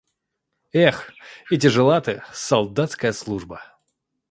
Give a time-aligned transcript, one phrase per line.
[0.87, 1.11] –Эх,
[1.51, 3.61] и тяжела ты, солдатская служба!